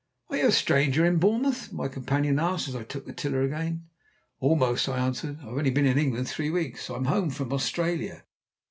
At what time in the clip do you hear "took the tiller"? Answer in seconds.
2.81-3.43